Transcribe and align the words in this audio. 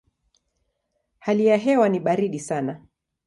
Hali 1.19 1.45
ya 1.45 1.57
hewa 1.57 1.89
ni 1.89 1.99
baridi 1.99 2.39
sana. 2.39 2.85